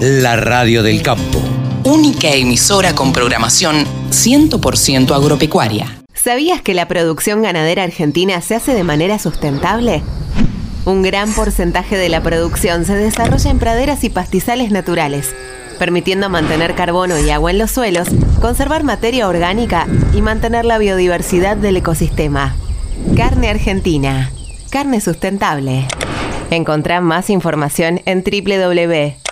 [0.00, 1.42] la radio del campo.
[1.84, 6.00] Única emisora con programación 100% agropecuaria.
[6.14, 10.02] ¿Sabías que la producción ganadera argentina se hace de manera sustentable?
[10.86, 15.34] Un gran porcentaje de la producción se desarrolla en praderas y pastizales naturales,
[15.78, 18.08] permitiendo mantener carbono y agua en los suelos,
[18.40, 22.56] conservar materia orgánica y mantener la biodiversidad del ecosistema.
[23.16, 24.30] Carne Argentina.
[24.70, 25.86] Carne sustentable.
[26.50, 28.22] Encontrá más información en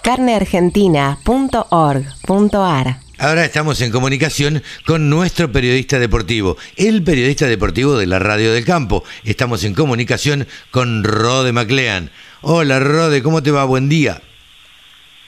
[0.08, 2.96] www.carneargentina.org.ar.
[3.18, 8.64] Ahora estamos en comunicación con nuestro periodista deportivo, el periodista deportivo de la Radio del
[8.64, 9.02] Campo.
[9.24, 12.10] Estamos en comunicación con Rode Maclean.
[12.40, 13.64] Hola Rode, ¿cómo te va?
[13.64, 14.22] Buen día.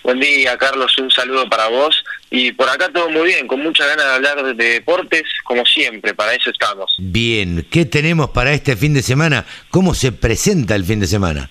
[0.02, 0.96] Buen día, Carlos.
[0.98, 2.02] Un saludo para vos.
[2.30, 6.14] Y por acá todo muy bien, con mucha ganas de hablar de deportes, como siempre,
[6.14, 6.96] para eso estamos.
[6.98, 9.44] Bien, ¿qué tenemos para este fin de semana?
[9.68, 11.50] ¿Cómo se presenta el fin de semana?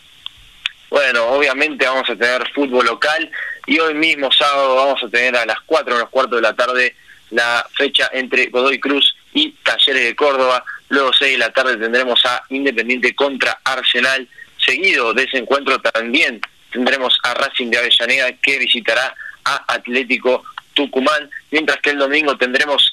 [0.90, 3.32] Bueno, obviamente vamos a tener fútbol local
[3.68, 6.96] y hoy mismo sábado vamos a tener a las 4 los cuartos de la tarde
[7.30, 10.64] la fecha entre Godoy Cruz y Talleres de Córdoba.
[10.90, 14.28] Luego 6 de la tarde tendremos a Independiente contra Arsenal.
[14.58, 19.14] Seguido de ese encuentro también tendremos a Racing de Avellaneda que visitará
[19.46, 20.44] a Atlético
[20.74, 22.92] Tucumán, mientras que el domingo tendremos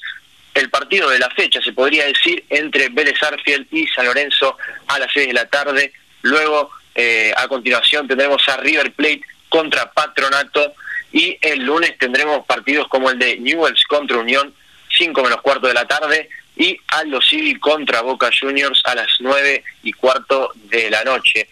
[0.53, 4.99] el partido de la fecha, se podría decir, entre Vélez Arfield y San Lorenzo a
[4.99, 5.93] las 6 de la tarde.
[6.23, 10.73] Luego eh, a continuación tendremos a River Plate contra Patronato
[11.13, 14.53] y el lunes tendremos partidos como el de Newells contra Unión,
[14.97, 19.63] 5 menos cuarto de la tarde, y Aldo Civi contra Boca Juniors a las 9
[19.83, 21.47] y cuarto de la noche.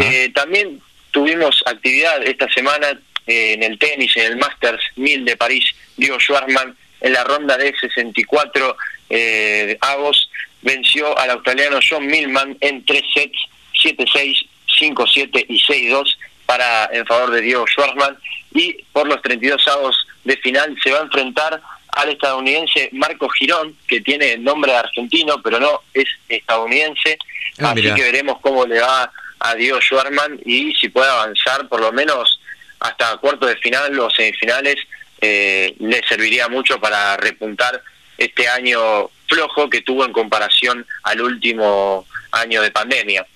[0.00, 5.36] Eh, también tuvimos actividad esta semana eh, en el tenis, en el Masters 1000 de
[5.36, 5.64] París,
[5.96, 8.76] Diego Schwartzman en la ronda de 64
[9.10, 10.30] eh, avos
[10.62, 13.38] venció al australiano John Millman en tres sets,
[13.82, 14.46] 7-6,
[14.80, 18.18] 5-7 y 6-2 para en favor de Diego Schwartzman
[18.52, 23.76] y por los 32 avos de final se va a enfrentar al estadounidense Marco Girón,
[23.86, 27.18] que tiene nombre de argentino, pero no es estadounidense.
[27.60, 31.80] Ah, Así que veremos cómo le va a Diego Schwartzman y si puede avanzar por
[31.80, 32.40] lo menos
[32.80, 34.76] hasta cuartos de final o semifinales,
[35.20, 37.82] eh, le serviría mucho para repuntar
[38.18, 43.26] este año flojo que tuvo en comparación al último año de pandemia.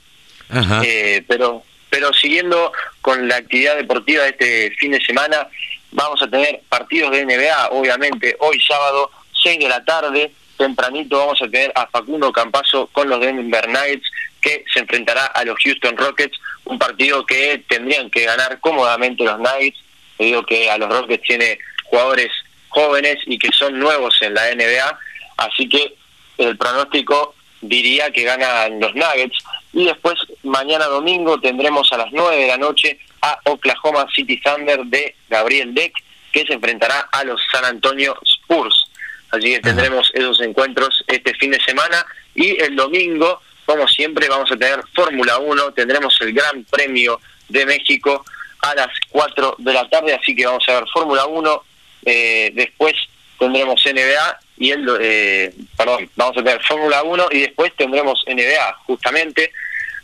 [0.84, 5.48] Eh, pero, pero siguiendo con la actividad deportiva de este fin de semana,
[5.90, 9.10] vamos a tener partidos de NBA, obviamente, hoy sábado,
[9.42, 14.10] 6 de la tarde, tempranito vamos a tener a Facundo Campazo con los Denver Knights,
[14.40, 19.36] que se enfrentará a los Houston Rockets, un partido que tendrían que ganar cómodamente los
[19.36, 19.78] Knights,
[20.18, 22.30] digo que a los Rockets tiene jugadores
[22.68, 24.98] jóvenes y que son nuevos en la NBA,
[25.38, 25.94] así que
[26.38, 29.38] el pronóstico diría que ganan los Nuggets.
[29.72, 34.84] Y después, mañana domingo, tendremos a las 9 de la noche a Oklahoma City Thunder
[34.84, 35.92] de Gabriel Deck,
[36.32, 38.86] que se enfrentará a los San Antonio Spurs.
[39.30, 42.04] Así que tendremos esos encuentros este fin de semana.
[42.34, 47.66] Y el domingo, como siempre, vamos a tener Fórmula 1, tendremos el Gran Premio de
[47.66, 48.24] México
[48.60, 51.62] a las 4 de la tarde, así que vamos a ver Fórmula 1,
[52.06, 52.94] eh, después
[53.38, 58.74] tendremos NBA y el, eh, perdón, vamos a tener Fórmula 1 y después tendremos NBA,
[58.86, 59.52] justamente.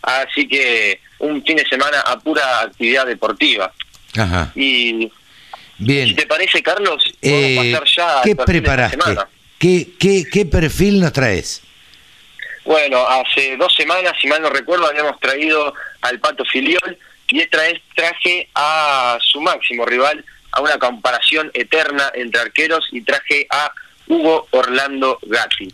[0.03, 3.73] Así que un fin de semana a pura actividad deportiva.
[4.17, 4.53] Ajá.
[4.55, 5.11] Y
[5.79, 6.09] Bien.
[6.09, 8.97] si te parece, Carlos, Eh, pasar ya ¿Qué preparaste?
[8.99, 9.29] semana.
[9.59, 11.63] ¿Qué, qué, ¿Qué perfil nos traes?
[12.65, 16.99] Bueno, hace dos semanas, si mal no recuerdo, habíamos traído al Pato Filiol
[17.29, 23.01] y esta vez traje a su máximo rival a una comparación eterna entre arqueros y
[23.03, 23.71] traje a
[24.07, 25.73] Hugo Orlando Gatti,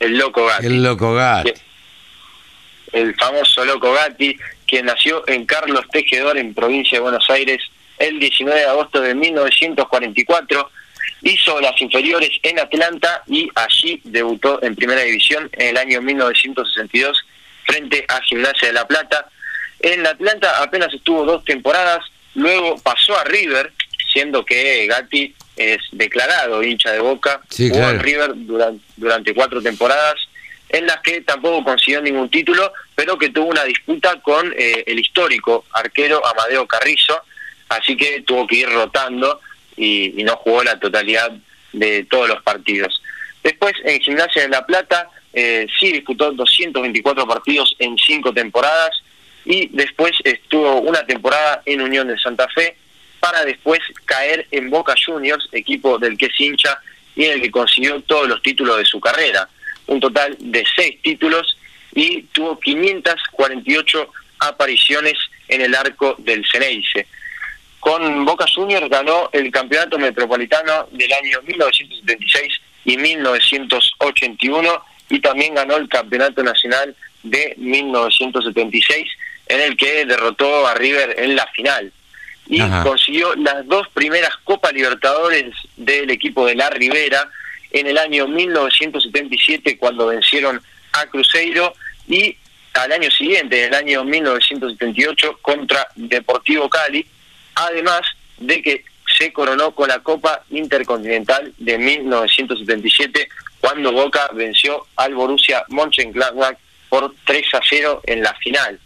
[0.00, 0.66] el loco Gatti.
[0.66, 1.48] El loco Gat.
[2.92, 4.36] el famoso Loco Gatti,
[4.66, 7.60] quien nació en Carlos Tejedor, en provincia de Buenos Aires,
[7.98, 10.70] el 19 de agosto de 1944.
[11.22, 17.24] Hizo las inferiores en Atlanta y allí debutó en Primera División en el año 1962
[17.64, 19.26] frente a Gimnasia de La Plata.
[19.80, 22.04] En Atlanta apenas estuvo dos temporadas,
[22.34, 23.72] luego pasó a River,
[24.12, 27.96] siendo que Gatti es declarado hincha de Boca, Sí, jugó claro.
[27.96, 30.16] en River durante, durante cuatro temporadas,
[30.68, 34.98] en las que tampoco consiguió ningún título, pero que tuvo una disputa con eh, el
[34.98, 37.22] histórico arquero Amadeo Carrizo,
[37.68, 39.40] así que tuvo que ir rotando
[39.76, 41.30] y, y no jugó la totalidad
[41.72, 43.00] de todos los partidos.
[43.42, 48.90] Después, en Gimnasia de La Plata, eh, sí disputó 224 partidos en cinco temporadas
[49.44, 52.76] y después estuvo una temporada en Unión de Santa Fe
[53.24, 56.78] para después caer en Boca Juniors, equipo del que es hincha
[57.16, 59.48] y en el que consiguió todos los títulos de su carrera,
[59.86, 61.56] un total de seis títulos
[61.94, 64.10] y tuvo 548
[64.40, 65.14] apariciones
[65.48, 67.06] en el arco del Ceneice.
[67.80, 75.76] con Boca Juniors ganó el campeonato metropolitano del año 1976 y 1981 y también ganó
[75.78, 79.08] el campeonato nacional de 1976
[79.46, 81.90] en el que derrotó a River en la final
[82.46, 87.28] y consiguió las dos primeras Copa Libertadores del equipo de La Rivera
[87.70, 90.60] en el año 1977 cuando vencieron
[90.92, 91.74] a Cruzeiro
[92.06, 92.36] y
[92.74, 97.06] al año siguiente, en el año 1978, contra Deportivo Cali,
[97.54, 98.02] además
[98.38, 98.84] de que
[99.16, 103.28] se coronó con la Copa Intercontinental de 1977
[103.60, 106.58] cuando Boca venció al Borussia Mönchengladbach
[106.88, 108.78] por 3 a 0 en la final.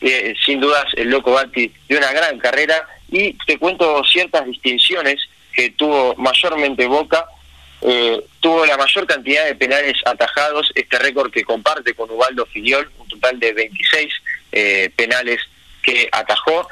[0.00, 2.86] Eh, sin dudas, el Loco Batti dio una gran carrera.
[3.10, 5.20] Y te cuento ciertas distinciones
[5.52, 7.26] que tuvo mayormente Boca.
[7.82, 12.90] Eh, tuvo la mayor cantidad de penales atajados, este récord que comparte con Ubaldo Filiol,
[12.98, 14.12] un total de 26
[14.52, 15.40] eh, penales
[15.82, 16.68] que atajó,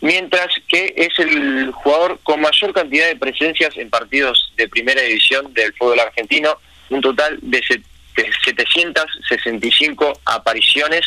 [0.00, 5.52] mientras que es el jugador con mayor cantidad de presencias en partidos de primera división
[5.52, 6.56] del fútbol argentino,
[6.88, 11.04] un total de 765 apariciones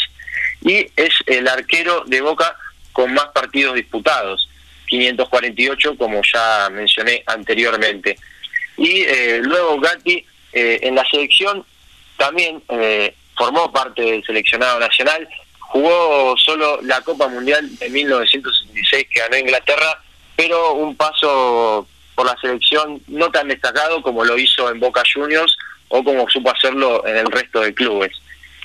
[0.61, 2.55] y es el arquero de Boca
[2.91, 4.49] con más partidos disputados,
[4.87, 8.17] 548 como ya mencioné anteriormente.
[8.77, 11.65] Y eh, luego Gatti eh, en la selección
[12.17, 15.27] también eh, formó parte del seleccionado nacional,
[15.59, 20.01] jugó solo la Copa Mundial de 1966 que ganó Inglaterra,
[20.35, 25.55] pero un paso por la selección no tan destacado como lo hizo en Boca Juniors
[25.87, 28.11] o como supo hacerlo en el resto de clubes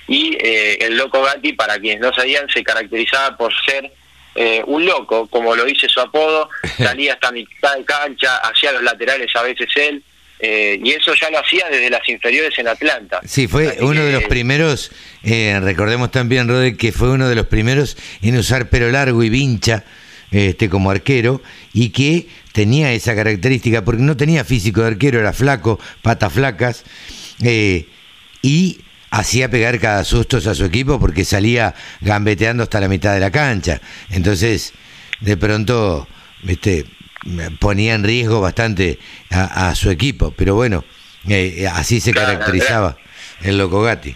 [0.07, 3.91] y eh, el loco Gatti, para quienes no sabían, se caracterizaba por ser
[4.35, 8.83] eh, un loco, como lo dice su apodo, salía hasta mitad de cancha, hacía los
[8.83, 10.03] laterales a veces él,
[10.39, 13.21] eh, y eso ya lo hacía desde las inferiores en Atlanta.
[13.25, 14.91] Sí, fue uno de los primeros,
[15.23, 19.85] recordemos también, Rode, que fue uno de los primeros en usar pelo largo y vincha
[20.31, 21.41] este, como arquero,
[21.73, 26.83] y que tenía esa característica, porque no tenía físico de arquero, era flaco, patas flacas,
[28.41, 28.77] y
[29.15, 33.31] hacía pegar cada susto a su equipo porque salía gambeteando hasta la mitad de la
[33.31, 33.79] cancha.
[34.09, 34.73] Entonces,
[35.21, 36.05] de pronto,
[36.45, 36.85] este,
[37.59, 40.33] ponía en riesgo bastante a, su equipo.
[40.35, 40.83] Pero bueno,
[41.29, 42.97] eh, así se caracterizaba
[43.41, 44.13] el Loco Gatti.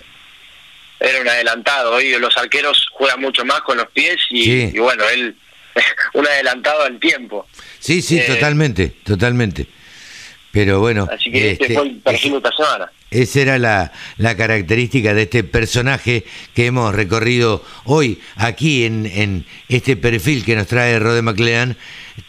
[1.00, 1.94] Era un adelantado.
[1.94, 5.34] Hoy los arqueros juegan mucho más con los pies y, bueno, él
[6.14, 7.48] un adelantado al tiempo.
[7.80, 9.79] Sí, sí, eh, totalmente, totalmente.
[10.52, 11.08] Pero bueno.
[11.12, 12.92] Así que este, fue el perfil esta semana.
[13.12, 19.46] Esa era la, la, característica de este personaje que hemos recorrido hoy aquí en, en
[19.68, 21.76] este perfil que nos trae Rode MacLean